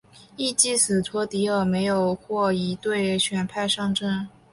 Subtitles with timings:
[0.35, 4.27] 翌季史托迪尔没有获一队选派上阵。